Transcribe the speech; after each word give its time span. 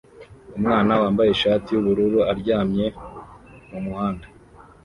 Umwana 0.57 0.91
wambaye 1.01 1.29
ishati 1.31 1.67
yubururu 1.71 2.19
aryamye 2.31 2.85
mumuhanda 3.69 4.27